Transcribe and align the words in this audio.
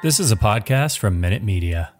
This 0.00 0.20
is 0.20 0.30
a 0.30 0.36
podcast 0.36 0.98
from 0.98 1.20
Minute 1.20 1.42
Media. 1.42 1.92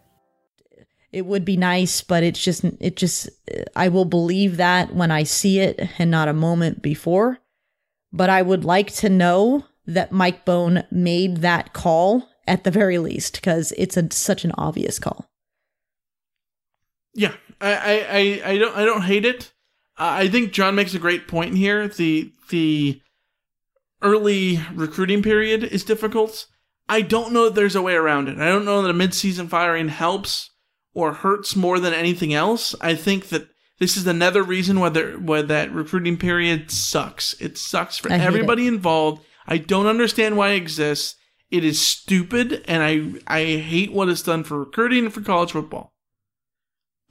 It 1.11 1.25
would 1.25 1.43
be 1.43 1.57
nice, 1.57 2.01
but 2.01 2.23
it's 2.23 2.41
just, 2.41 2.63
it 2.79 2.95
just, 2.95 3.29
I 3.75 3.89
will 3.89 4.05
believe 4.05 4.55
that 4.55 4.95
when 4.95 5.11
I 5.11 5.23
see 5.23 5.59
it 5.59 5.81
and 5.99 6.09
not 6.09 6.29
a 6.29 6.33
moment 6.33 6.81
before. 6.81 7.39
But 8.13 8.29
I 8.29 8.41
would 8.41 8.63
like 8.63 8.93
to 8.95 9.09
know 9.09 9.65
that 9.85 10.13
Mike 10.13 10.45
Bohn 10.45 10.85
made 10.89 11.37
that 11.37 11.73
call 11.73 12.29
at 12.47 12.63
the 12.63 12.71
very 12.71 12.99
least, 12.99 13.35
because 13.35 13.73
it's 13.77 13.97
a, 13.97 14.09
such 14.11 14.45
an 14.45 14.53
obvious 14.53 14.97
call. 14.97 15.29
Yeah, 17.13 17.33
I, 17.59 17.73
I, 17.73 18.07
I, 18.11 18.51
I 18.51 18.57
don't 18.57 18.77
I 18.77 18.85
don't 18.85 19.03
hate 19.03 19.25
it. 19.25 19.51
Uh, 19.97 20.23
I 20.23 20.29
think 20.29 20.53
John 20.53 20.73
makes 20.73 20.93
a 20.93 20.99
great 20.99 21.27
point 21.27 21.55
here. 21.55 21.87
The 21.87 22.31
the 22.49 23.01
early 24.01 24.59
recruiting 24.73 25.21
period 25.21 25.63
is 25.63 25.83
difficult. 25.83 26.47
I 26.89 27.01
don't 27.01 27.31
know 27.31 27.45
that 27.45 27.55
there's 27.55 27.75
a 27.75 27.81
way 27.81 27.93
around 27.93 28.27
it. 28.27 28.39
I 28.39 28.47
don't 28.47 28.65
know 28.65 28.81
that 28.81 28.89
a 28.89 28.93
midseason 28.93 29.47
firing 29.47 29.89
helps 29.89 30.49
or 30.93 31.13
hurts 31.13 31.55
more 31.55 31.79
than 31.79 31.93
anything 31.93 32.33
else. 32.33 32.73
I 32.81 32.95
think 32.95 33.29
that 33.29 33.47
this 33.77 33.95
is 33.95 34.07
another 34.07 34.41
reason 34.41 34.79
why, 34.79 34.89
there, 34.89 35.13
why 35.13 35.43
that 35.43 35.71
recruiting 35.71 36.17
period 36.17 36.71
sucks. 36.71 37.33
It 37.39 37.57
sucks 37.57 37.97
for 37.97 38.11
everybody 38.11 38.65
it. 38.65 38.69
involved. 38.73 39.23
I 39.47 39.57
don't 39.57 39.85
understand 39.85 40.35
why 40.35 40.49
it 40.49 40.57
exists. 40.57 41.15
It 41.51 41.63
is 41.63 41.81
stupid, 41.81 42.63
and 42.67 42.83
I 42.83 43.39
I 43.41 43.43
hate 43.57 43.91
what 43.91 44.09
it's 44.09 44.21
done 44.21 44.43
for 44.43 44.59
recruiting 44.59 45.05
and 45.05 45.13
for 45.13 45.21
college 45.21 45.53
football. 45.53 45.93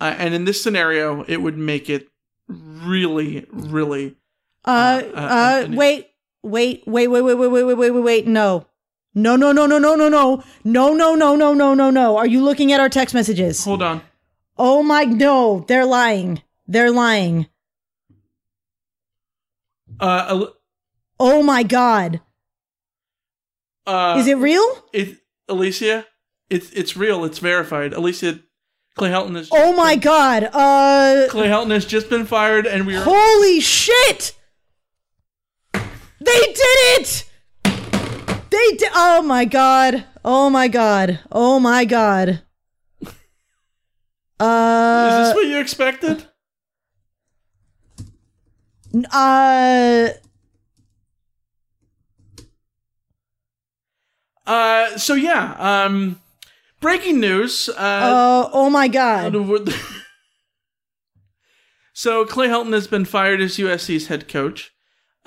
Uh, 0.01 0.15
and 0.17 0.33
in 0.33 0.45
this 0.45 0.62
scenario, 0.62 1.25
it 1.25 1.39
would 1.39 1.59
make 1.59 1.91
it 1.91 2.06
really, 2.47 3.47
really. 3.51 4.15
Uh, 4.65 5.03
uh, 5.12 5.17
uh 5.17 5.67
wait, 5.71 6.11
wait, 6.45 6.84
wait, 6.87 7.09
wait, 7.09 7.23
wait, 7.23 7.34
wait, 7.34 7.49
wait, 7.49 7.65
wait, 7.65 7.75
wait, 7.75 7.91
wait, 7.91 8.01
wait. 8.01 8.27
No, 8.29 8.67
no, 9.14 9.37
no, 9.37 9.53
no, 9.53 9.67
no, 9.67 9.78
no, 9.78 9.97
no, 9.97 10.09
no, 10.09 10.42
no, 10.64 10.95
no, 10.95 11.14
no, 11.14 11.37
no, 11.37 11.55
no, 11.55 11.75
no, 11.75 11.91
no. 11.91 12.17
Are 12.17 12.27
you 12.27 12.42
looking 12.42 12.73
at 12.73 12.81
our 12.81 12.89
text 12.89 13.15
messages? 13.15 13.65
Hold 13.65 13.83
on. 13.83 14.03
Oh 14.56 14.83
my, 14.83 15.05
no, 15.05 15.65
they're 15.69 15.87
lying. 15.87 16.42
They're 16.67 16.91
lying. 16.91 17.47
Uh, 20.00 20.47
oh 21.19 21.43
my 21.43 21.62
god. 21.62 22.21
Uh, 23.87 24.16
is 24.19 24.27
it 24.27 24.37
real? 24.37 24.84
It, 24.93 25.19
Alicia, 25.49 26.06
it's 26.50 26.71
it's 26.72 26.97
real. 26.97 27.25
It's 27.25 27.38
verified. 27.38 27.94
Alicia 27.94 28.41
Clay 28.97 29.11
Helton 29.11 29.34
has. 29.37 29.49
Oh 29.50 29.75
my 29.75 29.94
been, 29.94 30.00
god! 30.00 30.44
Uh, 30.53 31.27
Clay 31.31 31.49
Helton 31.49 31.71
has 31.71 31.87
just 31.87 32.11
been 32.11 32.27
fired, 32.27 32.66
and 32.66 32.87
we 32.87 32.97
are. 32.97 33.03
Holy 33.03 33.61
shit! 33.61 34.37
They 35.72 35.81
did 36.21 37.00
it! 37.00 37.25
They 38.58 38.76
did. 38.76 38.91
Oh 38.92 39.22
my 39.22 39.44
god! 39.44 40.04
Oh 40.24 40.50
my 40.50 40.66
god! 40.66 41.20
Oh 41.30 41.60
my 41.60 41.84
god! 41.84 42.42
Uh, 44.41 45.08
is 45.12 45.28
this 45.28 45.34
what 45.36 45.46
you 45.46 45.60
expected? 45.60 46.26
Uh. 49.12 50.08
Uh, 54.44 54.98
so 54.98 55.14
yeah, 55.14 55.54
um, 55.58 56.20
breaking 56.80 57.20
news. 57.20 57.69
Uh, 57.69 57.72
uh 57.80 58.50
oh 58.52 58.70
my 58.70 58.88
god. 58.88 59.34
so 61.92 62.25
Clay 62.25 62.48
Helton 62.48 62.72
has 62.72 62.88
been 62.88 63.04
fired 63.04 63.40
as 63.40 63.56
USC's 63.56 64.08
head 64.08 64.26
coach. 64.26 64.72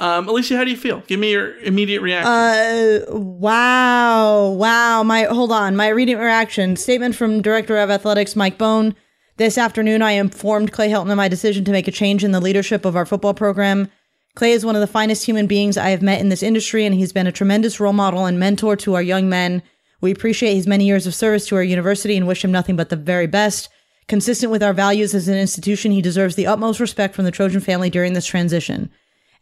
Um, 0.01 0.27
Alicia, 0.27 0.57
how 0.57 0.63
do 0.63 0.71
you 0.71 0.77
feel? 0.77 1.01
Give 1.05 1.19
me 1.19 1.29
your 1.29 1.59
immediate 1.59 2.01
reaction. 2.01 2.31
Uh, 2.31 3.05
wow, 3.15 4.49
wow. 4.49 5.03
My 5.03 5.25
hold 5.25 5.51
on. 5.51 5.75
My 5.75 5.91
immediate 5.91 6.17
reaction 6.17 6.75
statement 6.75 7.15
from 7.15 7.43
Director 7.43 7.77
of 7.77 7.91
Athletics 7.91 8.35
Mike 8.35 8.57
Bohn. 8.57 8.95
This 9.37 9.59
afternoon, 9.59 10.01
I 10.01 10.13
informed 10.13 10.71
Clay 10.71 10.89
Helton 10.89 11.11
of 11.11 11.17
my 11.17 11.27
decision 11.27 11.63
to 11.65 11.71
make 11.71 11.87
a 11.87 11.91
change 11.91 12.23
in 12.23 12.31
the 12.31 12.39
leadership 12.39 12.83
of 12.83 12.95
our 12.95 13.05
football 13.05 13.35
program. 13.35 13.91
Clay 14.33 14.53
is 14.53 14.65
one 14.65 14.75
of 14.75 14.81
the 14.81 14.87
finest 14.87 15.23
human 15.23 15.45
beings 15.45 15.77
I 15.77 15.89
have 15.89 16.01
met 16.01 16.19
in 16.19 16.29
this 16.29 16.41
industry, 16.41 16.83
and 16.83 16.95
he's 16.95 17.13
been 17.13 17.27
a 17.27 17.31
tremendous 17.31 17.79
role 17.79 17.93
model 17.93 18.25
and 18.25 18.39
mentor 18.39 18.75
to 18.77 18.95
our 18.95 19.03
young 19.03 19.29
men. 19.29 19.61
We 20.01 20.09
appreciate 20.09 20.55
his 20.55 20.65
many 20.65 20.85
years 20.85 21.05
of 21.05 21.13
service 21.13 21.45
to 21.47 21.57
our 21.57 21.63
university 21.63 22.17
and 22.17 22.27
wish 22.27 22.43
him 22.43 22.51
nothing 22.51 22.75
but 22.75 22.89
the 22.89 22.95
very 22.95 23.27
best. 23.27 23.69
Consistent 24.07 24.51
with 24.51 24.63
our 24.63 24.73
values 24.73 25.13
as 25.13 25.27
an 25.27 25.37
institution, 25.37 25.91
he 25.91 26.01
deserves 26.01 26.35
the 26.35 26.47
utmost 26.47 26.79
respect 26.79 27.13
from 27.13 27.25
the 27.25 27.31
Trojan 27.31 27.61
family 27.61 27.91
during 27.91 28.13
this 28.13 28.25
transition. 28.25 28.89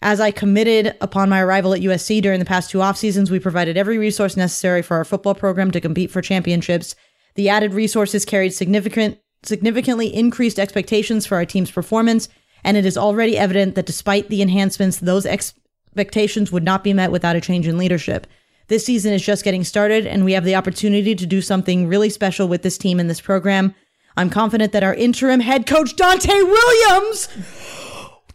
As 0.02 0.22
I 0.22 0.32
committed 0.32 0.96
upon 1.02 1.30
my 1.30 1.42
arrival 1.42 1.74
at 1.74 1.82
USC 1.82 2.22
during 2.22 2.40
the 2.40 2.46
past 2.46 2.70
two 2.70 2.82
off 2.82 2.98
seasons, 2.98 3.30
we 3.30 3.40
provided 3.40 3.78
every 3.78 3.98
resource 3.98 4.38
necessary 4.38 4.82
for 4.82 4.98
our 4.98 5.06
football 5.06 5.36
program 5.36 5.72
to 5.72 5.82
compete 5.82 6.10
for 6.10 6.22
championships. 6.22 6.96
The 7.36 7.50
added 7.50 7.74
resources 7.74 8.26
carried 8.26 8.54
significant, 8.54 9.20
significantly 9.44 10.14
increased 10.14 10.60
expectations 10.60 11.26
for 11.26 11.36
our 11.36 11.46
team's 11.46 11.72
performance 11.72 12.30
and 12.64 12.78
it 12.78 12.86
is 12.86 12.98
already 12.98 13.38
evident 13.38 13.76
that 13.76 13.86
despite 13.86 14.30
the 14.30 14.42
enhancements, 14.42 14.98
those 14.98 15.26
expectations 15.26 16.52
would 16.52 16.64
not 16.64 16.84
be 16.84 16.94
met 16.94 17.12
without 17.12 17.36
a 17.36 17.42
change 17.42 17.68
in 17.68 17.78
leadership. 17.78 18.28
This 18.68 18.86
season 18.86 19.14
is 19.14 19.26
just 19.26 19.44
getting 19.44 19.64
started, 19.64 20.06
and 20.06 20.24
we 20.24 20.34
have 20.34 20.44
the 20.44 20.56
opportunity 20.56 21.16
to 21.16 21.26
do 21.26 21.42
something 21.42 21.88
really 21.88 22.10
special 22.10 22.48
with 22.48 22.62
this 22.62 22.78
team 22.78 23.00
and 23.00 23.10
this 23.10 23.22
program. 23.22 23.74
I'm 24.16 24.30
confident 24.30 24.74
that 24.74 24.84
our 24.84 24.94
interim 24.94 25.40
head 25.40 25.66
coach, 25.66 25.96
Donte 25.96 26.28
Williams, 26.28 27.28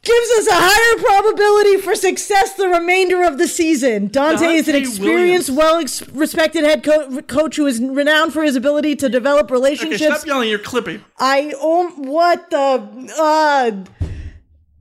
gives 0.04 0.30
us 0.38 0.46
a 0.48 0.54
higher 0.54 1.02
probability 1.02 1.78
for 1.78 1.94
success 1.94 2.54
the 2.54 2.68
remainder 2.68 3.22
of 3.24 3.38
the 3.38 3.48
season. 3.48 4.08
Dante, 4.08 4.44
Donte 4.46 4.54
is 4.54 4.68
an 4.68 4.74
experienced, 4.76 5.50
well 5.50 5.82
respected 6.12 6.64
head 6.64 6.82
co- 6.84 7.22
coach 7.22 7.56
who 7.56 7.66
is 7.66 7.80
renowned 7.80 8.32
for 8.32 8.42
his 8.42 8.56
ability 8.56 8.96
to 8.96 9.08
develop 9.08 9.50
relationships. 9.50 10.02
Okay, 10.02 10.14
stop 10.14 10.26
yelling, 10.26 10.48
you're 10.48 10.58
clipping. 10.58 11.04
I, 11.18 11.52
oh, 11.56 11.90
what 11.96 12.50
the, 12.50 13.14
uh, 13.18 13.84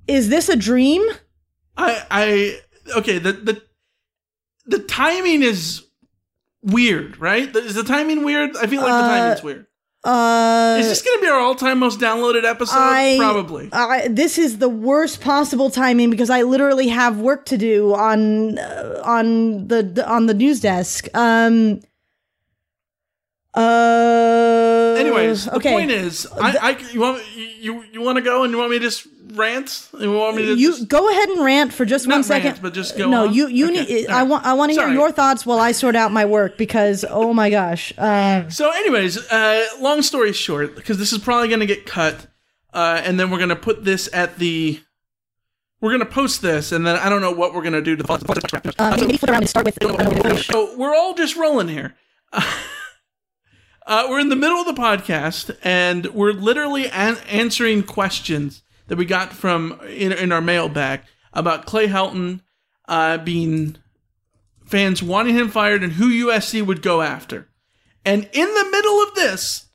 is 0.07 0.29
this 0.29 0.49
a 0.49 0.55
dream? 0.55 1.03
I 1.77 2.05
I 2.11 2.97
okay, 2.97 3.17
the 3.17 3.33
the 3.33 3.61
the 4.65 4.79
timing 4.79 5.43
is 5.43 5.83
weird, 6.61 7.17
right? 7.17 7.53
Is 7.55 7.75
the 7.75 7.83
timing 7.83 8.23
weird? 8.23 8.55
I 8.57 8.67
feel 8.67 8.81
like 8.81 8.91
uh, 8.91 9.01
the 9.01 9.07
timing's 9.07 9.43
weird. 9.43 9.67
Uh, 10.03 10.75
is 10.81 10.89
this 10.89 11.01
going 11.01 11.17
to 11.17 11.21
be 11.21 11.27
our 11.27 11.39
all-time 11.39 11.79
most 11.79 11.97
downloaded 11.97 12.43
episode? 12.43 12.75
I, 12.75 13.15
Probably. 13.17 13.69
I, 13.71 14.09
this 14.09 14.37
is 14.37 14.57
the 14.57 14.67
worst 14.67 15.21
possible 15.21 15.69
timing 15.69 16.09
because 16.09 16.29
I 16.29 16.41
literally 16.41 16.89
have 16.89 17.19
work 17.19 17.45
to 17.45 17.57
do 17.57 17.93
on 17.95 18.57
uh, 18.57 19.01
on 19.05 19.69
the 19.69 20.03
on 20.05 20.25
the 20.25 20.33
news 20.33 20.59
desk. 20.59 21.07
Um. 21.13 21.79
Uh. 23.53 24.95
Anyways, 24.97 25.45
the 25.45 25.55
okay. 25.55 25.71
point 25.71 25.91
is, 25.91 26.27
I, 26.33 26.57
I 26.57 26.91
you 26.91 26.99
want 26.99 27.23
you 27.37 27.83
you 27.93 28.01
want 28.01 28.17
to 28.17 28.21
go 28.21 28.43
and 28.43 28.51
you 28.51 28.57
want 28.57 28.71
me 28.71 28.79
to 28.79 28.83
just 28.83 29.07
rant? 29.35 29.89
You 29.99 30.11
want 30.13 30.35
me 30.35 30.45
to 30.45 30.55
you 30.55 30.71
just, 30.71 30.87
go 30.87 31.09
ahead 31.09 31.29
and 31.29 31.43
rant 31.43 31.73
for 31.73 31.85
just 31.85 32.07
one 32.07 32.23
second, 32.23 32.51
rant, 32.51 32.61
but 32.61 32.73
just 32.73 32.97
go. 32.97 33.09
No, 33.09 33.27
on? 33.27 33.33
you 33.33 33.47
you 33.47 33.71
okay. 33.71 33.85
need. 33.85 34.07
Right. 34.07 34.15
I 34.15 34.23
want 34.23 34.45
I 34.45 34.53
want 34.53 34.71
to 34.73 34.79
hear 34.79 34.89
your 34.89 35.11
thoughts 35.11 35.45
while 35.45 35.59
I 35.59 35.71
sort 35.71 35.95
out 35.95 36.11
my 36.11 36.25
work 36.25 36.57
because 36.57 37.05
oh 37.09 37.33
my 37.33 37.49
gosh. 37.49 37.93
Uh, 37.97 38.49
so, 38.49 38.71
anyways, 38.71 39.17
uh, 39.31 39.65
long 39.79 40.01
story 40.01 40.33
short, 40.33 40.75
because 40.75 40.97
this 40.97 41.11
is 41.13 41.19
probably 41.19 41.47
going 41.47 41.59
to 41.59 41.65
get 41.65 41.85
cut, 41.85 42.27
uh, 42.73 43.01
and 43.03 43.19
then 43.19 43.29
we're 43.29 43.37
going 43.37 43.49
to 43.49 43.55
put 43.55 43.83
this 43.83 44.09
at 44.13 44.37
the. 44.39 44.79
We're 45.81 45.91
gonna 45.91 46.05
post 46.05 46.41
this, 46.41 46.71
and 46.71 46.87
then 46.87 46.95
I 46.95 47.09
don't 47.09 47.19
know 47.19 47.33
what 47.33 47.53
we're 47.53 47.61
gonna 47.61 47.81
do 47.81 47.97
to. 47.97 48.03
The 48.03 48.73
uh, 48.79 48.95
maybe 48.97 49.17
flip 49.17 49.31
around 49.31 49.41
and 49.41 49.49
start 49.49 49.65
with. 49.65 50.45
So 50.45 50.77
we're 50.77 50.95
all 50.95 51.13
just 51.13 51.35
rolling 51.35 51.67
here. 51.67 51.93
Uh, 53.85 54.07
we're 54.09 54.19
in 54.19 54.29
the 54.29 54.35
middle 54.35 54.59
of 54.59 54.65
the 54.65 54.81
podcast, 54.81 55.55
and 55.61 56.05
we're 56.07 56.31
literally 56.31 56.87
an- 56.87 57.17
answering 57.27 57.83
questions 57.83 58.63
that 58.93 58.99
we 58.99 59.05
got 59.05 59.33
from 59.33 59.79
in, 59.87 60.11
in 60.11 60.31
our 60.31 60.39
mailbag 60.39 61.01
about 61.33 61.65
Clay 61.65 61.87
Helton 61.87 62.41
uh, 62.87 63.17
being 63.17 63.75
fans 64.67 65.01
wanting 65.01 65.33
him 65.33 65.49
fired 65.49 65.81
and 65.81 65.93
who 65.93 66.27
USC 66.27 66.63
would 66.63 66.83
go 66.83 67.01
after. 67.01 67.49
And 68.05 68.29
in 68.31 68.53
the 68.53 68.69
middle 68.69 69.01
of 69.01 69.15
this, 69.15 69.65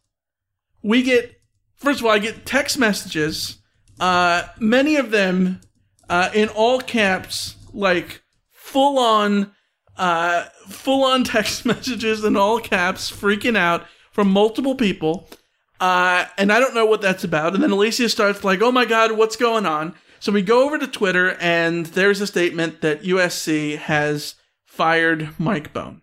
we 0.85 1.03
get 1.03 1.35
first 1.75 1.99
of 1.99 2.07
all, 2.07 2.13
I 2.13 2.21
get 2.21 2.47
text 2.47 2.79
messages, 2.79 3.59
uh, 3.99 4.45
many 4.61 4.95
of 4.95 5.11
them 5.11 5.63
uh, 6.09 6.31
in 6.33 6.49
all 6.51 6.81
caps, 6.81 7.57
like 7.73 8.23
full 8.53 9.01
on, 9.01 9.51
uh, 9.97 10.45
full 10.69 11.03
on 11.03 11.25
text 11.25 11.67
messages 11.67 12.23
in 12.23 12.37
all 12.37 12.61
caps, 12.61 13.11
freaking 13.11 13.57
out 13.57 13.85
from 14.13 14.31
multiple 14.31 14.77
people. 14.77 15.29
Uh, 15.81 16.27
and 16.37 16.53
I 16.53 16.59
don't 16.59 16.75
know 16.75 16.87
what 16.87 17.01
that's 17.01 17.25
about. 17.25 17.55
And 17.55 17.63
then 17.63 17.71
Alicia 17.71 18.09
starts 18.09 18.43
like, 18.45 18.63
"Oh 18.63 18.73
my 18.73 18.85
God, 18.85 19.13
what's 19.13 19.37
going 19.37 19.67
on?" 19.67 19.95
So 20.21 20.33
we 20.33 20.43
go 20.43 20.65
over 20.65 20.79
to 20.79 20.87
Twitter, 20.87 21.37
and 21.41 21.87
there's 21.87 22.21
a 22.21 22.27
statement 22.27 22.81
that 22.81 23.03
USC 23.03 23.79
has 23.79 24.35
fired 24.65 25.31
Mike 25.39 25.73
Bohn. 25.73 26.03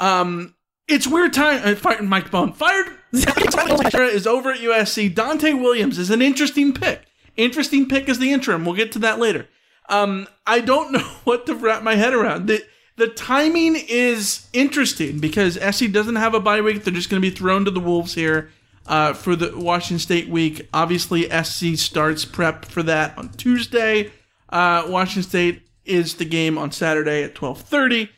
Um, 0.00 0.54
it's 0.88 1.06
weird 1.06 1.32
time. 1.32 1.60
Uh, 1.62 1.74
fired 1.74 2.04
Mike 2.04 2.30
Bohn. 2.30 2.52
Fired 2.52 2.88
is 3.12 4.26
over 4.26 4.52
at 4.52 4.60
USC. 4.60 5.14
Donte 5.14 5.60
Williams 5.60 5.98
is 5.98 6.10
an 6.10 6.22
interesting 6.22 6.72
pick. 6.72 7.02
Interesting 7.36 7.88
pick 7.88 8.08
as 8.08 8.18
the 8.18 8.32
interim. 8.32 8.64
We'll 8.64 8.74
get 8.74 8.92
to 8.92 8.98
that 9.00 9.18
later. 9.18 9.48
Um, 9.88 10.26
I 10.46 10.60
don't 10.60 10.92
know 10.92 11.06
what 11.24 11.46
to 11.46 11.54
wrap 11.54 11.82
my 11.82 11.96
head 11.96 12.14
around. 12.14 12.46
The 12.46 12.64
the 12.96 13.08
timing 13.08 13.76
is 13.88 14.48
interesting 14.52 15.18
because 15.18 15.54
SC 15.54 15.90
doesn't 15.90 16.16
have 16.16 16.34
a 16.34 16.40
bye 16.40 16.60
week. 16.60 16.84
They're 16.84 16.92
just 16.92 17.08
going 17.08 17.22
to 17.22 17.28
be 17.28 17.34
thrown 17.34 17.64
to 17.64 17.70
the 17.70 17.80
wolves 17.80 18.14
here 18.14 18.50
uh, 18.86 19.12
for 19.12 19.36
the 19.36 19.56
Washington 19.56 19.98
State 19.98 20.28
week. 20.28 20.68
Obviously, 20.72 21.28
SC 21.30 21.76
starts 21.76 22.24
prep 22.24 22.64
for 22.64 22.82
that 22.82 23.16
on 23.16 23.30
Tuesday. 23.30 24.10
Uh, 24.48 24.84
Washington 24.88 25.28
State 25.28 25.62
is 25.84 26.14
the 26.14 26.24
game 26.24 26.58
on 26.58 26.70
Saturday 26.70 27.22
at 27.22 27.34
twelve 27.34 27.60
thirty. 27.60 28.10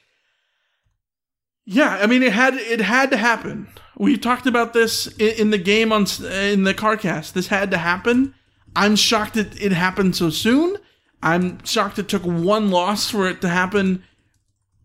Yeah, 1.67 1.99
I 2.01 2.07
mean 2.07 2.23
it 2.23 2.33
had 2.33 2.55
it 2.55 2.81
had 2.81 3.11
to 3.11 3.17
happen. 3.17 3.69
We 3.97 4.19
talked 4.19 4.47
about 4.47 4.73
this 4.73 5.07
in, 5.19 5.35
in 5.35 5.51
the 5.51 5.59
game 5.59 5.93
on 5.93 6.07
in 6.23 6.65
the 6.65 6.75
CarCast. 6.75 7.33
This 7.33 7.47
had 7.47 7.71
to 7.71 7.79
happen. 7.79 8.35
I'm 8.77 8.97
shocked 8.97 9.35
that 9.35 9.61
it 9.63 9.73
happened 9.73 10.17
so 10.17 10.31
soon. 10.31 10.77
I'm 11.23 11.65
shocked 11.65 11.99
it 11.99 12.09
took 12.09 12.23
one 12.23 12.71
loss 12.71 13.11
for 13.11 13.29
it 13.29 13.41
to 13.41 13.49
happen 13.49 14.05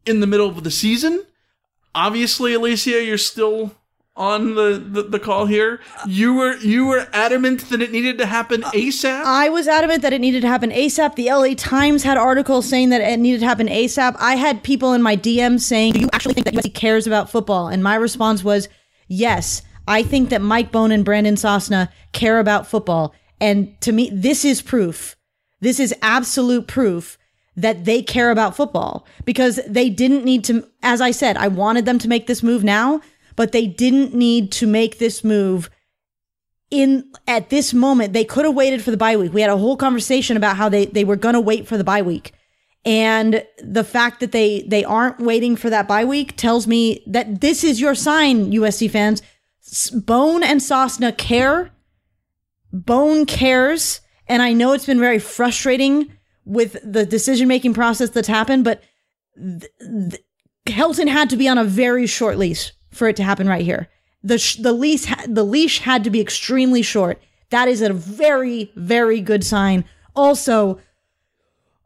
in 0.06 0.20
the 0.20 0.28
middle 0.28 0.48
of 0.48 0.64
the 0.64 0.72
season. 0.72 1.26
Obviously, 1.94 2.54
Alicia, 2.54 3.04
you're 3.04 3.18
still 3.18 3.76
on 4.20 4.56
the, 4.56 4.84
the, 4.86 5.04
the, 5.04 5.20
call 5.20 5.46
here. 5.46 5.80
You 6.06 6.34
were 6.34 6.58
you 6.58 6.86
were 6.86 7.08
adamant 7.14 7.70
that 7.70 7.82
it 7.82 7.92
needed 7.92 8.18
to 8.18 8.26
happen 8.26 8.64
uh, 8.66 8.72
ASAP. 8.72 9.24
I 9.24 9.48
was 9.48 9.68
adamant 9.68 10.02
that 10.02 10.12
it 10.12 10.20
needed 10.20 10.42
to 10.42 10.48
happen 10.48 10.72
ASAP. 10.72 11.16
The 11.16 11.32
LA 11.32 11.54
Times 11.56 12.04
had 12.04 12.18
articles 12.18 12.68
saying 12.68 12.90
that 12.90 13.02
it 13.02 13.20
needed 13.20 13.40
to 13.40 13.48
happen 13.48 13.68
ASAP. 13.68 14.16
I 14.20 14.36
had 14.36 14.62
people 14.62 14.94
in 14.94 15.02
my 15.02 15.16
DM 15.16 15.60
saying, 15.60 15.94
"Do 15.94 16.02
you 16.02 16.10
actually 16.12 16.34
think 16.34 16.46
that 16.46 16.54
USC 16.54 16.74
cares 16.74 17.08
about 17.08 17.30
football?" 17.30 17.70
And 17.70 17.82
my 17.82 17.96
response 17.96 18.44
was, 18.44 18.68
"Yes, 19.08 19.62
I 19.88 20.04
think 20.04 20.30
that 20.30 20.42
Mike 20.42 20.72
Bohn 20.72 20.92
and 20.92 21.06
Brandon 21.06 21.36
Sosna 21.36 21.88
care 22.12 22.40
about 22.40 22.68
football." 22.68 23.16
And 23.40 23.80
to 23.82 23.94
me, 23.94 24.10
this 24.14 24.44
is 24.44 24.62
proof. 24.62 25.16
This 25.62 25.80
is 25.80 25.96
absolute 26.02 26.68
proof 26.68 27.18
that 27.56 27.86
they 27.86 28.02
care 28.02 28.32
about 28.32 28.56
football 28.56 29.06
because 29.26 29.60
they 29.68 29.90
didn't 29.90 30.24
need 30.24 30.44
to, 30.46 30.66
as 30.82 31.02
I 31.02 31.12
said, 31.12 31.36
I 31.38 31.48
wanted 31.48 31.86
them 31.86 32.00
to 32.00 32.08
make 32.08 32.28
this 32.28 32.42
move 32.42 32.64
now, 32.64 33.02
but 33.40 33.54
they 33.54 33.66
didn't 33.66 34.14
need 34.14 34.52
to 34.52 34.68
make 34.68 34.98
this 35.00 35.24
move 35.24 35.70
in 36.70 37.10
at 37.26 37.50
this 37.50 37.74
moment. 37.74 38.12
They 38.12 38.26
could 38.26 38.44
have 38.44 38.54
waited 38.54 38.84
for 38.84 38.92
the 38.92 38.98
bye 38.98 39.16
week. 39.16 39.32
We 39.32 39.40
had 39.40 39.50
a 39.50 39.56
whole 39.56 39.78
conversation 39.78 40.36
about 40.36 40.58
how 40.58 40.68
they, 40.68 40.88
they 40.88 41.06
were 41.06 41.16
going 41.16 41.36
to 41.36 41.40
wait 41.40 41.66
for 41.66 41.78
the 41.78 41.86
bye 41.86 42.02
week. 42.02 42.34
And 42.84 43.46
the 43.64 43.86
fact 43.86 44.20
that 44.20 44.34
they, 44.34 44.64
they 44.64 44.84
aren't 44.84 45.20
waiting 45.20 45.56
for 45.56 45.70
that 45.70 45.88
bye 45.88 46.04
week 46.04 46.36
tells 46.36 46.68
me 46.68 47.02
that 47.08 47.40
this 47.40 47.64
is 47.64 47.80
your 47.80 47.96
sign, 47.96 48.52
USC 48.52 48.92
fans. 48.92 49.22
Bohn 49.94 50.44
and 50.44 50.60
Sosna 50.60 51.18
care. 51.18 51.72
Bohn 52.74 53.26
cares 53.26 54.02
and 54.28 54.42
I 54.42 54.52
know 54.52 54.74
it's 54.74 54.86
been 54.86 55.00
very 55.00 55.18
frustrating 55.18 56.12
with 56.44 56.76
the 56.84 57.06
decision 57.06 57.48
making 57.48 57.74
process 57.74 58.10
that's 58.10 58.28
happened, 58.28 58.66
but 58.66 58.84
th- 59.38 59.72
th- 59.80 60.24
Helton 60.66 61.08
had 61.08 61.30
to 61.30 61.38
be 61.38 61.48
on 61.48 61.58
a 61.58 61.64
very 61.64 62.06
short 62.06 62.38
leash 62.38 62.74
for 62.92 63.08
it 63.08 63.16
to 63.18 63.24
happen 63.24 63.48
right 63.48 63.64
here. 63.64 63.88
The 64.24 64.38
sh- 64.38 64.56
the 64.56 64.74
leash 64.74 65.06
ha- 65.06 65.26
the 65.28 65.44
leash 65.44 65.80
had 65.80 66.04
to 66.04 66.10
be 66.10 66.20
extremely 66.20 66.82
short. 66.82 67.22
That 67.50 67.68
is 67.68 67.82
a 67.82 67.94
very 67.94 68.72
very 68.76 69.22
good 69.22 69.44
sign. 69.44 69.86
Also, 70.16 70.80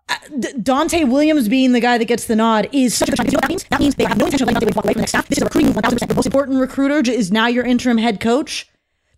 uh, 0.09 0.15
D- 0.39 0.53
Donte 0.53 1.09
Williams 1.09 1.47
being 1.47 1.71
the 1.73 1.79
guy 1.79 1.97
that 1.97 2.05
gets 2.05 2.25
the 2.25 2.35
nod 2.35 2.69
is 2.71 2.95
such 2.95 3.09
a 3.09 3.11
good 3.11 3.17
sign. 3.17 3.25
You 3.27 3.33
know 3.33 3.39
that 3.41 3.49
means? 3.49 3.63
That 3.65 3.79
means 3.79 3.95
they 3.95 4.05
have 4.05 4.17
no 4.17 4.25
intention 4.25 4.49
of 4.49 4.53
letting 4.53 4.69
Donte 4.69 4.75
walk 4.75 4.85
away 4.85 4.93
from 4.93 4.99
the 4.99 5.01
next 5.01 5.11
staff. 5.11 5.27
This 5.27 5.37
is 5.37 5.41
a 5.43 5.45
recruiting 5.45 5.73
1000%. 5.73 6.07
The 6.07 6.15
most 6.15 6.25
important 6.25 6.59
recruiter 6.59 7.11
is 7.11 7.31
now 7.31 7.47
your 7.47 7.65
interim 7.65 7.97
head 7.97 8.19
coach 8.19 8.67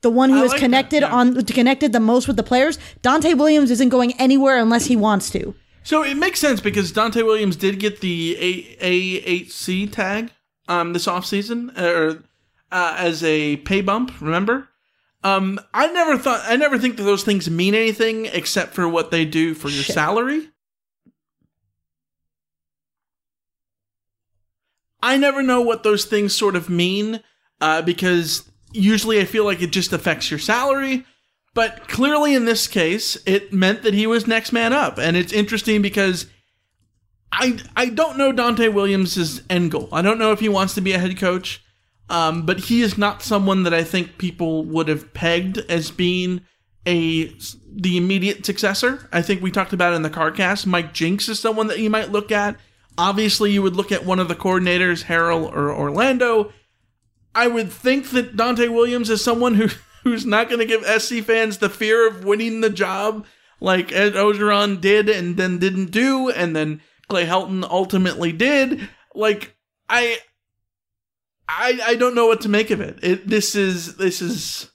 the 0.05 0.11
one 0.11 0.29
who 0.29 0.43
has 0.43 0.51
like 0.51 0.59
connected 0.59 1.01
that, 1.01 1.09
yeah. 1.09 1.15
on 1.15 1.43
connected 1.45 1.91
the 1.91 1.99
most 1.99 2.27
with 2.27 2.37
the 2.37 2.43
players. 2.43 2.77
Donte 3.01 3.35
Williams 3.35 3.71
isn't 3.71 3.89
going 3.89 4.13
anywhere 4.19 4.59
unless 4.59 4.85
he 4.85 4.95
wants 4.95 5.31
to. 5.31 5.55
So 5.83 6.03
it 6.03 6.15
makes 6.15 6.39
sense 6.39 6.61
because 6.61 6.91
Donte 6.91 7.25
Williams 7.25 7.55
did 7.55 7.79
get 7.79 8.01
the 8.01 8.37
A 8.39 9.41
AHC 9.41 9.91
tag 9.91 10.31
um 10.67 10.93
this 10.93 11.05
offseason 11.07 11.77
or 11.77 12.23
uh, 12.71 12.95
as 12.97 13.23
a 13.23 13.57
pay 13.57 13.81
bump, 13.81 14.19
remember? 14.21 14.69
Um 15.23 15.59
I 15.73 15.87
never 15.91 16.17
thought 16.17 16.41
I 16.45 16.55
never 16.55 16.77
think 16.77 16.97
that 16.97 17.03
those 17.03 17.23
things 17.23 17.49
mean 17.49 17.73
anything 17.75 18.25
except 18.25 18.73
for 18.73 18.87
what 18.87 19.11
they 19.11 19.25
do 19.25 19.53
for 19.53 19.69
your 19.69 19.83
Shit. 19.83 19.95
salary. 19.95 20.49
I 25.01 25.17
never 25.17 25.43
know 25.43 25.61
what 25.61 25.83
those 25.83 26.05
things 26.05 26.33
sort 26.33 26.55
of 26.55 26.67
mean 26.67 27.21
uh, 27.61 27.83
because 27.83 28.49
usually 28.73 29.19
I 29.19 29.25
feel 29.25 29.45
like 29.45 29.61
it 29.61 29.71
just 29.71 29.93
affects 29.93 30.31
your 30.31 30.39
salary. 30.39 31.05
But 31.53 31.87
clearly 31.87 32.33
in 32.33 32.45
this 32.45 32.67
case, 32.67 33.15
it 33.25 33.53
meant 33.53 33.83
that 33.83 33.93
he 33.93 34.07
was 34.07 34.25
next 34.25 34.51
man 34.51 34.73
up. 34.73 34.97
And 34.97 35.15
it's 35.15 35.31
interesting 35.31 35.81
because 35.83 36.25
I 37.35 37.59
I 37.75 37.85
don't 37.87 38.17
know 38.17 38.31
Donte 38.31 38.73
Williams' 38.73 39.41
end 39.49 39.71
goal. 39.71 39.89
I 39.91 40.01
don't 40.01 40.19
know 40.19 40.31
if 40.31 40.39
he 40.39 40.49
wants 40.49 40.73
to 40.75 40.81
be 40.81 40.93
a 40.93 40.99
head 40.99 41.17
coach. 41.17 41.61
Um, 42.07 42.45
but 42.45 42.59
he 42.59 42.81
is 42.81 42.99
not 42.99 43.23
someone 43.23 43.63
that 43.63 43.73
I 43.73 43.83
think 43.83 44.19
people 44.19 44.63
would 44.65 44.87
have 44.89 45.11
pegged 45.15 45.57
as 45.57 45.89
being 45.89 46.41
a 46.85 47.33
the 47.67 47.97
immediate 47.97 48.45
successor. 48.45 49.09
I 49.11 49.23
think 49.23 49.41
we 49.41 49.49
talked 49.49 49.73
about 49.73 49.93
in 49.93 50.03
the 50.03 50.09
CarCast. 50.09 50.67
Mike 50.67 50.93
Jinks 50.93 51.27
is 51.27 51.39
someone 51.39 51.65
that 51.67 51.79
you 51.79 51.89
might 51.89 52.11
look 52.11 52.31
at. 52.31 52.59
Obviously, 52.97 53.51
you 53.51 53.63
would 53.63 53.75
look 53.75 53.91
at 53.91 54.05
one 54.05 54.19
of 54.19 54.27
the 54.27 54.35
coordinators, 54.35 55.05
Harrell 55.05 55.51
or 55.51 55.73
Orlando, 55.73 56.53
I 57.35 57.47
would 57.47 57.71
think 57.71 58.11
that 58.11 58.37
Donte 58.37 58.73
Williams 58.73 59.09
is 59.09 59.23
someone 59.23 59.55
who 59.55 59.67
who's 60.03 60.25
not 60.25 60.47
going 60.47 60.59
to 60.59 60.65
give 60.65 61.01
SC 61.01 61.15
fans 61.23 61.57
the 61.57 61.69
fear 61.69 62.07
of 62.07 62.23
winning 62.23 62.61
the 62.61 62.69
job 62.69 63.25
like 63.59 63.91
Ed 63.91 64.13
Orgeron 64.13 64.79
did 64.79 65.09
and 65.09 65.35
then 65.35 65.57
didn't 65.57 65.91
do, 65.91 66.29
and 66.29 66.55
then 66.55 66.81
Clay 67.07 67.25
Helton 67.25 67.63
ultimately 67.69 68.31
did. 68.31 68.89
Like 69.13 69.55
I, 69.89 70.17
I, 71.47 71.79
I 71.85 71.95
don't 71.95 72.15
know 72.15 72.27
what 72.27 72.41
to 72.41 72.49
make 72.49 72.71
of 72.71 72.81
it. 72.81 72.99
It 73.03 73.27
this 73.27 73.55
is 73.55 73.97
this 73.97 74.21
is 74.21 74.71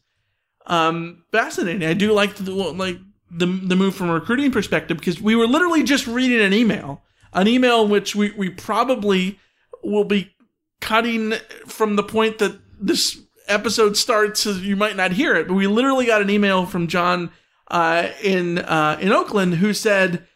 um 0.66 1.25
fascinating. 1.32 1.88
I 1.88 1.94
do 1.94 2.12
like 2.12 2.34
the 2.37 2.52
like 2.52 2.99
the 3.30 3.46
the 3.46 3.76
move 3.76 3.94
from 3.94 4.10
a 4.10 4.14
recruiting 4.14 4.50
perspective 4.50 4.99
because 4.99 5.20
we 5.20 5.37
were 5.37 5.46
literally 5.46 5.82
just 5.82 6.06
reading 6.06 6.40
an 6.40 6.52
email, 6.52 7.02
an 7.32 7.49
email 7.49 7.87
which 7.87 8.14
we 8.14 8.30
we 8.32 8.50
probably 8.50 9.38
will 9.82 10.04
be 10.04 10.34
cutting 10.80 11.32
from 11.66 11.96
the 11.96 12.02
point 12.02 12.38
that 12.38 12.58
this 12.80 13.18
episode 13.46 13.96
starts, 13.96 14.40
so 14.40 14.50
you 14.50 14.76
might 14.76 14.96
not 14.96 15.12
hear 15.12 15.34
it, 15.34 15.49
but 15.49 15.54
we 15.54 15.66
literally 15.66 16.06
got 16.06 16.22
an 16.22 16.30
email 16.30 16.66
from 16.66 16.87
John 16.87 17.30
uh, 17.68 18.08
in 18.22 18.58
uh, 18.58 18.99
in 19.00 19.12
Oakland 19.12 19.54
who 19.54 19.75
said, 19.75 20.26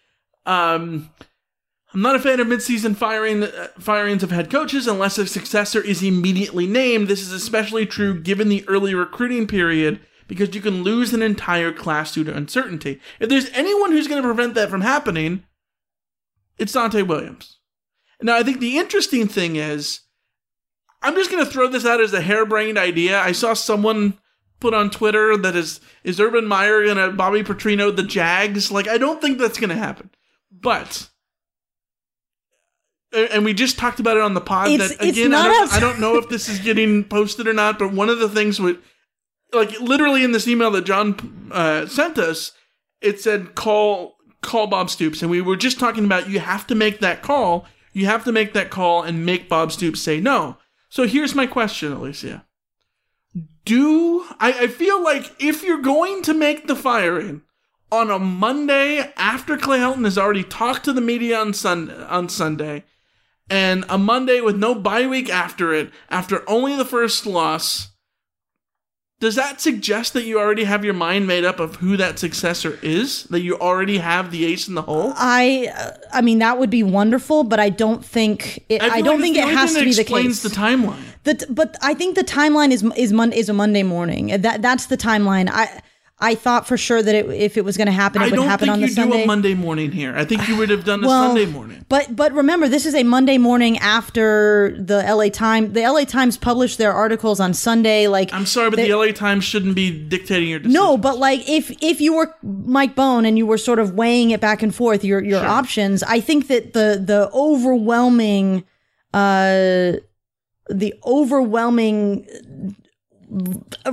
um, 0.46 1.10
"I'm 1.94 2.02
not 2.02 2.16
a 2.16 2.18
fan 2.18 2.40
of 2.40 2.46
midseason 2.46 2.96
firing 2.96 3.44
uh, 3.44 3.68
firings 3.78 4.22
of 4.22 4.30
head 4.30 4.50
coaches 4.50 4.86
unless 4.86 5.16
a 5.16 5.26
successor 5.26 5.80
is 5.80 6.02
immediately 6.02 6.66
named. 6.66 7.08
This 7.08 7.22
is 7.22 7.32
especially 7.32 7.86
true 7.86 8.20
given 8.20 8.48
the 8.48 8.64
early 8.68 8.94
recruiting 8.94 9.46
period." 9.46 10.00
Because 10.26 10.54
you 10.54 10.62
can 10.62 10.82
lose 10.82 11.12
an 11.12 11.20
entire 11.20 11.70
class 11.70 12.14
due 12.14 12.24
to 12.24 12.34
uncertainty. 12.34 12.98
If 13.20 13.28
there's 13.28 13.50
anyone 13.50 13.92
who's 13.92 14.08
going 14.08 14.22
to 14.22 14.26
prevent 14.26 14.54
that 14.54 14.70
from 14.70 14.80
happening, 14.80 15.44
it's 16.56 16.72
Donte 16.72 17.06
Williams. 17.06 17.58
Now, 18.22 18.36
I 18.36 18.42
think 18.42 18.58
the 18.58 18.78
interesting 18.78 19.28
thing 19.28 19.56
is 19.56 20.00
I'm 21.04 21.14
just 21.14 21.30
gonna 21.30 21.44
throw 21.44 21.68
this 21.68 21.84
out 21.84 22.00
as 22.00 22.14
a 22.14 22.22
harebrained 22.22 22.78
idea. 22.78 23.20
I 23.20 23.32
saw 23.32 23.52
someone 23.52 24.18
put 24.58 24.72
on 24.72 24.88
Twitter 24.88 25.36
that 25.36 25.54
is 25.54 25.80
is 26.02 26.18
Urban 26.18 26.46
Meyer 26.46 26.86
gonna 26.86 27.10
Bobby 27.12 27.42
Petrino 27.42 27.94
the 27.94 28.02
Jags? 28.02 28.70
Like 28.70 28.88
I 28.88 28.96
don't 28.96 29.20
think 29.20 29.36
that's 29.36 29.58
gonna 29.58 29.76
happen. 29.76 30.10
But 30.50 31.10
and 33.14 33.44
we 33.44 33.54
just 33.54 33.78
talked 33.78 34.00
about 34.00 34.16
it 34.16 34.23
on 34.23 34.35
the 34.35 34.40
pod. 34.40 34.68
It's- 34.68 34.97
that 34.97 35.06
again, 35.06 35.30
not 35.30 35.47
I, 35.47 35.52
don't, 35.52 35.73
I 35.75 35.80
don't 35.80 36.00
know 36.00 36.16
if 36.16 36.28
this 36.28 36.49
is 36.49 36.59
getting 36.59 37.04
posted 37.16 37.47
or 37.47 37.52
not, 37.52 37.78
but 37.78 37.92
one 37.92 38.09
of 38.09 38.18
the 38.18 38.28
things 38.28 38.61
with, 38.61 38.78
like, 39.52 39.78
literally 39.80 40.25
in 40.25 40.33
this 40.33 40.49
email 40.49 40.71
that 40.73 40.85
John 40.85 41.50
uh, 41.52 41.87
sent 41.87 42.18
us, 42.18 42.52
it 43.00 43.21
said 43.21 43.54
call 43.54 44.16
call 44.42 44.66
Bob 44.66 44.90
Stoops, 44.90 45.23
and 45.23 45.30
we 45.30 45.40
were 45.40 45.56
just 45.56 45.78
talking 45.78 46.04
about 46.04 46.28
you 46.28 46.40
have 46.40 46.66
to 46.66 46.75
make 46.75 47.00
that 47.00 47.23
call. 47.23 47.66
You 47.92 48.06
have 48.06 48.25
to 48.25 48.33
make 48.33 48.52
that 48.54 48.71
call 48.71 49.02
and 49.02 49.25
make 49.25 49.49
Bob 49.49 49.73
Stoops 49.73 50.00
say 50.00 50.21
no. 50.21 50.59
So 50.88 51.06
here's 51.06 51.35
my 51.35 51.47
question, 51.47 51.92
Alicia. 51.92 52.44
Do 53.64 54.25
I, 54.38 54.52
I 54.52 54.66
feel 54.66 55.02
like 55.02 55.35
if 55.38 55.62
you're 55.62 55.80
going 55.80 56.23
to 56.23 56.35
make 56.35 56.66
the 56.66 56.76
firing 56.76 57.42
on 57.90 58.11
a 58.11 58.18
Monday 58.18 59.12
after 59.16 59.56
Clay 59.56 59.78
Helton 59.78 60.04
has 60.04 60.18
already 60.18 60.42
talked 60.44 60.85
to 60.85 60.92
the 60.92 61.00
media 61.00 61.38
on 61.38 61.54
Sun 61.54 61.90
on 61.90 62.28
Sunday, 62.28 62.85
and 63.50 63.84
a 63.88 63.98
Monday 63.98 64.40
with 64.40 64.56
no 64.56 64.74
bye 64.74 65.06
week 65.06 65.28
after 65.28 65.72
it, 65.72 65.90
after 66.08 66.48
only 66.48 66.76
the 66.76 66.84
first 66.84 67.26
loss, 67.26 67.90
does 69.20 69.36
that 69.36 69.60
suggest 69.60 70.12
that 70.12 70.24
you 70.24 70.38
already 70.38 70.64
have 70.64 70.84
your 70.84 70.94
mind 70.94 71.26
made 71.26 71.44
up 71.44 71.60
of 71.60 71.76
who 71.76 71.96
that 71.96 72.18
successor 72.18 72.78
is? 72.82 73.24
That 73.24 73.40
you 73.40 73.56
already 73.58 73.98
have 73.98 74.30
the 74.30 74.44
ace 74.44 74.68
in 74.68 74.74
the 74.74 74.82
hole? 74.82 75.12
I 75.16 75.70
I 76.12 76.20
mean 76.20 76.40
that 76.40 76.58
would 76.58 76.70
be 76.70 76.82
wonderful, 76.82 77.44
but 77.44 77.60
I 77.60 77.70
don't 77.70 78.04
think 78.04 78.64
it, 78.68 78.82
I, 78.82 78.96
feel 78.96 79.04
don't 79.04 79.20
like 79.20 79.34
think 79.34 79.36
it 79.38 79.48
has 79.48 79.74
to 79.74 79.84
be 79.84 79.94
the 79.94 80.00
explains 80.00 80.42
case. 80.42 80.52
the 80.52 80.60
timeline. 80.60 81.02
The 81.22 81.46
but 81.48 81.76
I 81.80 81.94
think 81.94 82.16
the 82.16 82.24
timeline 82.24 82.70
is 82.70 82.82
is 82.96 83.12
Mon- 83.12 83.32
is 83.32 83.48
a 83.48 83.54
Monday 83.54 83.82
morning. 83.82 84.40
That 84.42 84.60
that's 84.60 84.86
the 84.86 84.96
timeline. 84.96 85.48
I 85.50 85.80
I 86.21 86.37
thought 86.37 86.66
for 86.68 86.76
sure 86.76 87.02
that 87.02 87.12
it, 87.14 87.28
if 87.28 87.56
it 87.56 87.64
was 87.64 87.76
going 87.76 87.87
to 87.87 87.92
happen, 87.92 88.23
it 88.23 88.26
I 88.26 88.28
would 88.28 88.37
don't 88.37 88.47
happen 88.47 88.66
think 88.66 88.75
on 88.75 88.80
you 88.80 88.87
the 88.87 88.94
do 88.94 89.00
Sunday. 89.02 89.25
a 89.25 89.26
Monday 89.26 89.54
morning 89.54 89.90
here. 89.90 90.14
I 90.16 90.25
think 90.25 90.49
you 90.49 90.56
would 90.56 90.71
have 90.71 90.85
done 90.85 91.02
a 91.02 91.09
Well, 91.09 91.26
Sunday 91.35 91.47
morning. 91.47 91.85
But 91.88 92.14
but 92.14 92.33
remember, 92.33 92.68
this 92.68 92.87
is 92.87 92.94
a 92.94 93.02
Monday 93.02 93.37
morning 93.37 93.78
after 93.78 94.76
the 94.78 95.02
LA 95.02 95.28
Times. 95.28 95.73
The 95.73 95.83
LA 95.83 96.04
Times 96.04 96.37
published 96.37 96.78
their 96.78 96.92
articles 96.92 97.40
on 97.40 97.52
Sunday. 97.52 98.06
Like 98.06 98.33
I'm 98.33 98.47
sorry, 98.47 98.71
but 98.71 98.76
they- 98.76 98.88
the 98.88 98.97
LA 98.97 99.11
Times 99.11 99.42
shouldn't 99.44 99.75
be 99.75 99.90
dictating 99.90 100.49
your 100.50 100.61
decision. 100.61 100.73
No, 100.80 100.97
but 100.97 101.18
like 101.18 101.49
if 101.49 101.71
if 101.83 102.00
you 102.00 102.14
were 102.14 102.33
Mike 102.44 102.94
Bohn 102.94 103.26
and 103.26 103.37
you 103.37 103.44
were 103.44 103.59
sort 103.59 103.80
of 103.80 103.94
weighing 103.94 104.30
it 104.30 104.40
back 104.40 104.62
and 104.62 104.73
forth, 104.73 105.02
your 105.04 105.23
your 105.23 105.40
Sure. 105.40 105.49
options, 105.49 106.04
I 106.04 106.21
think 106.21 106.47
that 106.47 106.75
the 106.75 107.02
the 107.04 107.28
overwhelming 107.35 108.62
uh 109.12 109.94
the 110.71 110.94
overwhelming 111.04 112.26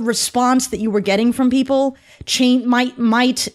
response 0.00 0.68
that 0.68 0.78
you 0.78 0.90
were 0.90 1.00
getting 1.00 1.32
from 1.32 1.50
people 1.50 1.96
chain 2.26 2.66
might 2.68 2.98
might 2.98 3.48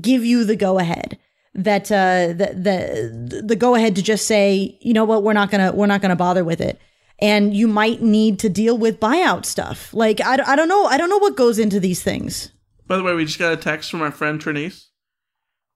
give 0.00 0.24
you 0.24 0.44
the 0.44 0.56
go 0.56 0.78
ahead 0.78 1.18
that 1.54 1.90
uh 1.90 2.28
the 2.28 2.54
the 2.54 3.42
the 3.42 3.56
go 3.56 3.74
ahead 3.74 3.96
to 3.96 4.02
just 4.02 4.26
say 4.26 4.78
you 4.80 4.92
know 4.92 5.04
what 5.04 5.22
we're 5.22 5.32
not 5.32 5.50
gonna 5.50 5.72
we're 5.72 5.86
not 5.86 6.02
gonna 6.02 6.16
bother 6.16 6.44
with 6.44 6.60
it. 6.60 6.80
And 7.20 7.52
you 7.52 7.66
might 7.66 8.00
need 8.00 8.38
to 8.40 8.48
deal 8.48 8.78
with 8.78 9.00
buyout 9.00 9.44
stuff. 9.44 9.92
Like 9.92 10.20
i, 10.20 10.38
I 10.46 10.56
don't 10.56 10.68
know 10.68 10.84
i 10.86 10.96
don't 10.96 11.10
know 11.10 11.18
what 11.18 11.36
goes 11.36 11.58
into 11.58 11.80
these 11.80 12.02
things. 12.02 12.52
By 12.86 12.96
the 12.96 13.02
way, 13.02 13.14
we 13.14 13.26
just 13.26 13.38
got 13.38 13.52
a 13.52 13.56
text 13.56 13.90
from 13.90 14.00
our 14.00 14.10
friend 14.10 14.40
Trinice. 14.40 14.86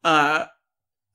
Uh, 0.02 0.46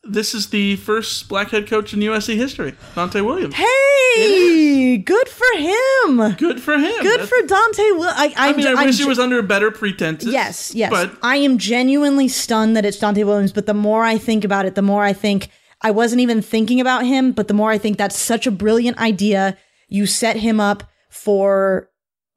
this 0.07 0.33
is 0.33 0.47
the 0.49 0.75
first 0.77 1.27
black 1.29 1.49
head 1.51 1.67
coach 1.67 1.93
in 1.93 1.99
USC 1.99 2.35
history, 2.35 2.73
Donte 2.95 3.23
Williams. 3.25 3.53
hey 3.55 4.97
good 4.97 5.29
for 5.29 5.57
him 5.57 6.33
Good 6.37 6.61
for 6.61 6.73
him. 6.77 7.01
good 7.03 7.19
That's- 7.21 7.29
for 7.29 7.37
donte 7.47 7.97
Will- 7.99 8.03
I, 8.09 8.33
I, 8.37 8.49
I 8.49 8.53
mean, 8.53 8.65
I 8.67 8.71
I'm 8.73 8.85
wish 8.87 8.97
ge- 8.97 9.01
it 9.01 9.07
was 9.07 9.19
under 9.19 9.41
better 9.41 9.69
pretenses. 9.71 10.31
Yes, 10.31 10.73
yes. 10.73 10.89
But 10.89 11.11
I 11.21 11.37
am 11.37 11.57
genuinely 11.57 12.27
stunned 12.27 12.75
that 12.75 12.85
it's 12.85 12.97
Donte 12.97 13.23
Williams, 13.25 13.51
but 13.51 13.65
the 13.65 13.73
more 13.73 14.03
I 14.03 14.17
think 14.17 14.43
about 14.43 14.65
it, 14.65 14.75
the 14.75 14.81
more 14.81 15.03
I 15.03 15.13
think 15.13 15.49
I 15.81 15.91
wasn't 15.91 16.21
even 16.21 16.41
thinking 16.41 16.81
about 16.81 17.05
him, 17.05 17.31
but 17.31 17.47
the 17.47 17.53
more 17.53 17.69
I 17.69 17.77
think 17.77 17.97
that's 17.97 18.17
such 18.17 18.47
a 18.47 18.51
brilliant 18.51 18.97
idea. 18.97 19.57
You 19.89 20.05
set 20.07 20.37
him 20.37 20.59
up 20.59 20.83
for 21.09 21.89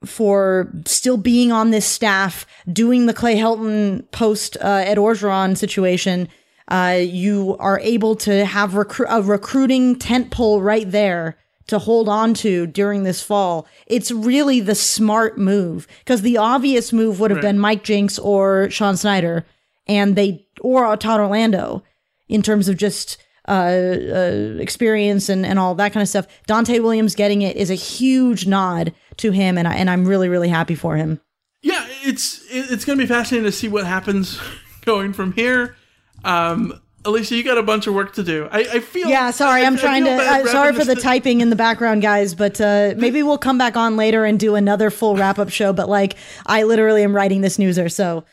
for 0.04 0.72
still 0.86 1.16
being 1.18 1.52
on 1.52 1.70
this 1.70 1.84
staff, 1.86 2.46
doing 2.72 3.06
the 3.06 3.12
Clay 3.14 3.36
Helton 3.36 4.10
post 4.12 4.56
uh, 4.60 4.82
Ed 4.86 4.96
Orgeron 4.98 5.56
situation. 5.56 6.28
Uh, 6.70 6.98
you 7.00 7.56
are 7.58 7.80
able 7.80 8.14
to 8.16 8.44
have 8.44 8.72
recru- 8.72 9.06
a 9.08 9.20
recruiting 9.22 9.96
tent 9.98 10.30
pole 10.30 10.62
right 10.62 10.88
there 10.90 11.36
to 11.66 11.78
hold 11.78 12.08
on 12.08 12.32
to 12.34 12.66
during 12.66 13.02
this 13.04 13.22
fall. 13.22 13.66
It's 13.86 14.10
really 14.10 14.60
the 14.60 14.74
smart 14.74 15.36
move 15.38 15.86
because 16.00 16.22
the 16.22 16.36
obvious 16.36 16.92
move 16.92 17.20
would 17.20 17.30
have 17.30 17.38
Right. 17.38 17.48
been 17.50 17.58
Mike 17.58 17.82
Jinks 17.84 18.18
or 18.18 18.70
Sean 18.70 18.96
Snyder, 18.96 19.44
and 19.86 20.14
they 20.16 20.46
or 20.60 20.96
Todd 20.96 21.20
Orlando 21.20 21.82
in 22.28 22.42
terms 22.42 22.68
of 22.68 22.76
just 22.76 23.18
uh, 23.48 23.52
uh, 23.52 24.56
experience 24.60 25.28
and, 25.28 25.44
and 25.44 25.58
all 25.58 25.74
that 25.74 25.92
kind 25.92 26.02
of 26.02 26.08
stuff. 26.08 26.26
Donte 26.46 26.80
Williams 26.82 27.14
getting 27.16 27.42
it 27.42 27.56
is 27.56 27.70
a 27.70 27.74
huge 27.74 28.46
nod 28.46 28.92
to 29.16 29.32
him, 29.32 29.58
and 29.58 29.66
I, 29.66 29.74
and 29.74 29.90
I'm 29.90 30.06
really 30.06 30.28
really 30.28 30.48
happy 30.48 30.74
for 30.76 30.96
him. 30.96 31.20
yeah, 31.62 31.84
it's 32.04 32.42
it's 32.48 32.84
going 32.84 32.98
to 32.98 33.04
be 33.04 33.08
fascinating 33.08 33.44
to 33.50 33.52
see 33.52 33.66
what 33.68 33.86
happens 33.86 34.40
going 34.84 35.12
from 35.12 35.32
here. 35.32 35.76
Um, 36.24 36.80
Alicia, 37.04 37.34
you 37.34 37.42
got 37.42 37.56
a 37.56 37.62
bunch 37.62 37.86
of 37.86 37.94
work 37.94 38.12
to 38.14 38.22
do. 38.22 38.46
I, 38.52 38.58
I 38.60 38.80
feel. 38.80 39.08
Yeah, 39.08 39.30
sorry, 39.30 39.62
I- 39.62 39.66
I'm 39.66 39.74
I 39.76 39.80
trying 39.80 40.04
to. 40.04 40.10
Uh, 40.10 40.46
sorry 40.46 40.74
for 40.74 40.84
the 40.84 40.94
typing 40.94 41.40
in 41.40 41.48
the 41.50 41.56
background, 41.56 42.02
guys, 42.02 42.34
but 42.34 42.60
uh, 42.60 42.92
maybe 42.96 43.22
we'll 43.22 43.38
come 43.38 43.56
back 43.56 43.76
on 43.76 43.96
later 43.96 44.24
and 44.26 44.38
do 44.38 44.54
another 44.54 44.90
full 44.90 45.16
wrap 45.16 45.38
up 45.38 45.48
show. 45.48 45.72
But 45.72 45.88
like, 45.88 46.16
I 46.46 46.64
literally 46.64 47.02
am 47.02 47.16
writing 47.16 47.40
this 47.40 47.56
newser, 47.56 47.90
so 47.90 48.24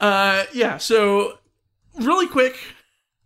Uh, 0.00 0.44
yeah. 0.52 0.76
So, 0.76 1.38
really 1.98 2.26
quick, 2.26 2.56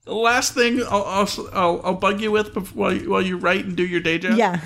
the 0.04 0.14
last 0.14 0.54
thing 0.54 0.80
I'll 0.88 1.02
I'll, 1.04 1.28
I'll, 1.52 1.80
I'll 1.84 1.94
bug 1.94 2.20
you 2.20 2.30
with 2.30 2.54
before, 2.54 2.76
while, 2.80 2.92
you, 2.92 3.10
while 3.10 3.22
you 3.22 3.36
write 3.36 3.64
and 3.64 3.76
do 3.76 3.84
your 3.84 4.00
day 4.00 4.18
job. 4.18 4.36
yeah. 4.38 4.60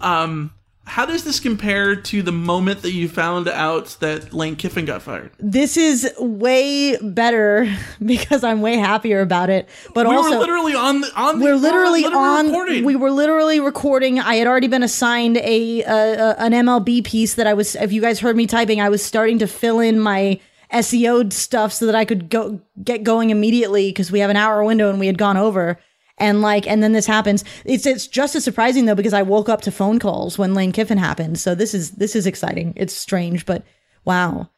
Um, 0.00 0.52
how 0.86 1.04
does 1.04 1.24
this 1.24 1.40
compare 1.40 1.96
to 1.96 2.22
the 2.22 2.32
moment 2.32 2.82
that 2.82 2.92
you 2.92 3.08
found 3.08 3.48
out 3.48 3.96
that 4.00 4.32
Lane 4.32 4.54
Kiffin 4.54 4.84
got 4.84 5.02
fired? 5.02 5.32
This 5.38 5.76
is 5.76 6.08
way 6.18 6.96
better 6.98 7.68
because 8.04 8.44
I'm 8.44 8.60
way 8.62 8.76
happier 8.76 9.20
about 9.20 9.50
it. 9.50 9.68
But 9.94 10.06
We 10.08 10.14
also, 10.14 10.30
were 10.30 10.38
literally 10.38 10.74
on 10.74 11.00
the 11.00 11.12
on. 11.16 11.40
we're 11.40 11.56
the, 11.56 11.58
literally 11.58 12.04
on. 12.04 12.46
Recording. 12.46 12.84
We 12.84 12.94
were 12.94 13.10
literally 13.10 13.58
recording. 13.58 14.20
I 14.20 14.36
had 14.36 14.46
already 14.46 14.68
been 14.68 14.84
assigned 14.84 15.38
a, 15.38 15.82
uh, 15.84 15.94
uh, 15.94 16.34
an 16.38 16.52
MLB 16.52 17.04
piece 17.04 17.34
that 17.34 17.48
I 17.48 17.54
was. 17.54 17.74
If 17.74 17.92
you 17.92 18.00
guys 18.00 18.20
heard 18.20 18.36
me 18.36 18.46
typing, 18.46 18.80
I 18.80 18.88
was 18.88 19.04
starting 19.04 19.40
to 19.40 19.48
fill 19.48 19.80
in 19.80 19.98
my 19.98 20.40
SEO 20.72 21.32
stuff 21.32 21.72
so 21.72 21.86
that 21.86 21.94
I 21.94 22.04
could 22.04 22.30
go 22.30 22.60
get 22.82 23.02
going 23.02 23.30
immediately 23.30 23.90
because 23.90 24.12
we 24.12 24.20
have 24.20 24.30
an 24.30 24.36
hour 24.36 24.62
window 24.62 24.88
and 24.88 25.00
we 25.00 25.08
had 25.08 25.18
gone 25.18 25.36
over. 25.36 25.78
And 26.18 26.40
like, 26.40 26.66
and 26.66 26.82
then 26.82 26.92
this 26.92 27.06
happens. 27.06 27.44
It's 27.64 27.84
it's 27.84 28.06
just 28.06 28.34
as 28.34 28.44
surprising 28.44 28.86
though 28.86 28.94
because 28.94 29.12
I 29.12 29.22
woke 29.22 29.48
up 29.48 29.60
to 29.62 29.70
phone 29.70 29.98
calls 29.98 30.38
when 30.38 30.54
Lane 30.54 30.72
Kiffin 30.72 30.98
happened. 30.98 31.38
So 31.38 31.54
this 31.54 31.74
is 31.74 31.92
this 31.92 32.16
is 32.16 32.26
exciting. 32.26 32.72
It's 32.76 32.94
strange, 32.94 33.44
but 33.44 33.64
wow. 34.04 34.48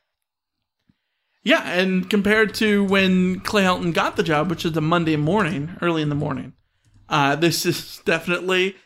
Yeah, 1.43 1.63
and 1.69 2.09
compared 2.09 2.55
to 2.57 2.85
when 2.85 3.41
Clay 3.41 3.63
Helton 3.63 3.95
got 3.95 4.17
the 4.17 4.23
job, 4.23 4.51
which 4.51 4.65
is 4.65 4.73
the 4.73 4.83
Monday 4.83 5.17
morning, 5.17 5.77
early 5.81 6.03
in 6.03 6.11
the 6.11 6.15
morning, 6.15 6.53
uh, 7.09 7.37
this 7.37 7.65
is 7.65 8.03
definitely 8.05 8.77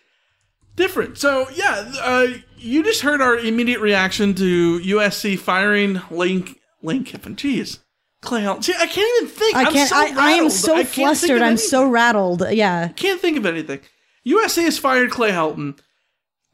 different. 0.76 1.18
So 1.18 1.48
yeah, 1.50 1.92
uh, 2.00 2.26
you 2.56 2.82
just 2.82 3.02
heard 3.02 3.20
our 3.20 3.36
immediate 3.36 3.80
reaction 3.80 4.34
to 4.36 4.78
USC 4.80 5.38
firing 5.38 6.00
Lane 6.10 6.54
Lane 6.82 7.04
Kiffin. 7.04 7.36
Jeez, 7.36 7.80
Clay 8.22 8.40
Helton. 8.42 8.64
See, 8.64 8.74
I 8.78 8.86
can't 8.86 9.22
even 9.22 9.28
think. 9.34 9.56
I 9.56 9.64
I'm 9.64 9.72
can't. 9.72 9.88
so 9.90 9.96
I, 9.96 10.14
I 10.16 10.30
am 10.32 10.48
so 10.48 10.82
flustered. 10.84 11.42
I'm 11.42 11.56
so 11.58 11.86
rattled. 11.86 12.44
Yeah. 12.50 12.88
Can't 12.88 13.20
think 13.20 13.36
of 13.36 13.44
anything. 13.44 13.80
USA 14.24 14.62
has 14.62 14.78
fired 14.78 15.10
Clay 15.10 15.30
Helton. 15.32 15.78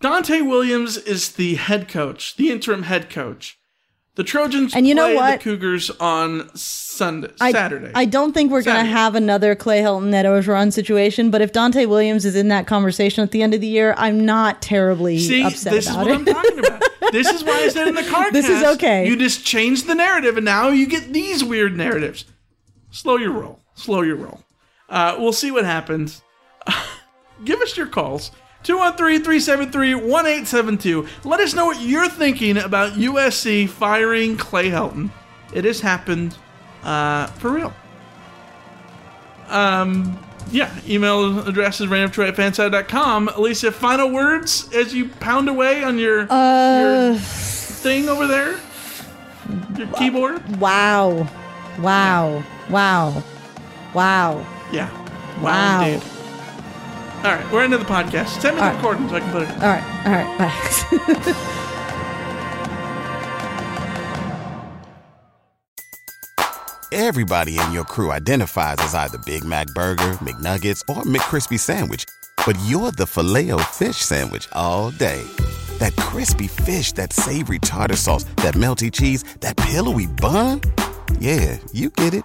Donte 0.03 0.49
Williams 0.49 0.97
is 0.97 1.33
the 1.33 1.57
head 1.57 1.89
coach, 1.89 2.37
the 2.37 2.51
interim 2.51 2.85
head 2.85 3.11
coach. 3.11 3.58
The 4.19 4.25
Trojans 4.25 4.75
And 4.75 4.85
you 4.85 4.97
know 4.97 5.07
play 5.07 5.15
what? 5.15 5.39
the 5.39 5.45
Cougars 5.45 5.91
on 6.01 6.51
Sunday, 6.57 7.31
I, 7.41 7.53
Saturday. 7.53 7.93
I 7.95 8.05
don't 8.05 8.33
think 8.33 8.51
we're 8.51 8.65
going 8.65 8.85
to 8.85 8.91
have 8.91 9.15
another 9.15 9.55
Clay 9.55 9.81
Helton 9.81 10.13
Ed 10.13 10.25
Orgeron 10.25 10.73
situation, 10.73 11.31
but 11.31 11.41
if 11.41 11.53
Donte 11.53 11.89
Williams 11.89 12.25
is 12.25 12.35
in 12.35 12.49
that 12.49 12.67
conversation 12.67 13.23
at 13.23 13.31
the 13.31 13.45
end 13.45 13.55
of 13.55 13.61
the 13.61 13.69
year, 13.69 13.95
I'm 13.97 14.27
not 14.27 14.61
terribly 14.61 15.21
See, 15.21 15.45
upset 15.45 15.73
this 15.73 15.87
is 15.87 15.93
about 15.95 16.07
what 16.07 16.11
it. 16.11 16.15
I'm 16.19 16.25
talking 16.25 16.59
about. 16.59 16.83
this 17.13 17.29
is 17.29 17.45
why 17.45 17.61
I 17.61 17.69
said 17.69 17.87
in 17.87 17.95
the 17.95 18.03
car. 18.03 18.33
This 18.33 18.49
is 18.49 18.65
okay. 18.75 19.07
You 19.07 19.15
just 19.15 19.47
change 19.47 19.85
the 19.85 19.95
narrative, 19.95 20.37
and 20.37 20.45
now 20.45 20.71
you 20.71 20.89
get 20.89 21.13
these 21.13 21.45
weird 21.45 21.77
narratives. 21.77 22.25
Slow 22.91 23.19
your 23.19 23.31
roll. 23.31 23.61
Slow 23.75 24.03
your 24.03 24.17
roll. 24.17 24.43
Uh, 24.89 25.15
we'll 25.21 25.33
see 25.33 25.53
what 25.53 25.65
happens. 25.65 26.23
Give 27.45 27.61
us 27.61 27.77
your 27.77 27.87
calls. 27.87 28.33
213-373-1872. 28.69 31.09
Let 31.25 31.41
us 31.41 31.55
know 31.55 31.67
what 31.67 31.81
you're 31.81 32.09
thinking 32.09 32.59
about 32.59 32.93
USC 32.95 33.69
firing 33.69 34.37
Clay 34.37 34.71
Helton. 34.71 35.11
It 35.53 35.65
has 35.65 35.81
happened 35.81 36.37
uh, 36.83 37.27
for 37.27 37.51
real. 37.51 37.73
Um, 39.49 40.19
yeah, 40.51 40.71
email 40.87 41.47
address 41.49 41.81
is 41.81 41.89
randomtroy 41.89 42.29
at 42.29 42.37
fanside.com. 42.37 43.29
Alicia, 43.29 43.73
final 43.73 44.11
words 44.11 44.73
as 44.75 44.95
you 44.95 45.09
pound 45.09 45.49
away 45.49 45.83
on 45.83 45.99
your, 45.99 46.31
Uh, 46.31 47.13
your 47.13 47.19
thing 47.19 48.09
over 48.09 48.27
there? 48.27 48.59
Your 49.77 49.87
keyboard? 49.95 50.59
wow. 50.59 51.27
Wow. 51.79 52.43
Wow. 52.69 53.23
Wow. 53.95 54.47
Yeah. 54.73 54.91
Wow. 55.41 55.85
indeed. 55.87 56.07
All 57.19 57.35
right, 57.35 57.53
we're 57.53 57.65
into 57.65 57.79
the 57.79 57.85
podcast. 57.85 58.41
Send 58.41 58.57
me 58.57 58.61
the 58.61 58.67
All 58.67 58.73
right. 58.73 58.77
recording 58.77 59.09
so 59.09 59.17
I 59.17 59.21
can 59.21 59.31
put 59.33 59.43
it. 59.43 59.51
All 59.51 59.59
right. 59.59 59.85
All 60.07 60.13
right. 60.13 60.39
Bye. 60.39 61.55
Everybody 66.93 67.59
in 67.59 67.73
your 67.73 67.85
crew 67.85 68.11
identifies 68.13 68.77
as 68.79 68.95
either 68.95 69.19
Big 69.19 69.45
Mac 69.45 69.67
Burger, 69.69 70.13
McNuggets, 70.23 70.81
or 70.89 71.03
McCrispy 71.03 71.59
Sandwich. 71.59 72.05
But 72.47 72.59
you're 72.67 72.93
the 72.93 73.07
filet 73.07 73.51
fish 73.65 73.97
Sandwich 73.97 74.49
all 74.53 74.91
day. 74.93 75.23
That 75.79 75.95
crispy 75.97 76.47
fish, 76.49 76.93
that 76.93 77.13
savory 77.13 77.59
tartar 77.59 77.97
sauce, 77.97 78.25
that 78.37 78.55
melty 78.55 78.91
cheese, 78.91 79.23
that 79.41 79.57
pillowy 79.57 80.07
bun. 80.07 80.63
Yeah, 81.21 81.59
you 81.73 81.91
get 81.91 82.15
it. 82.15 82.25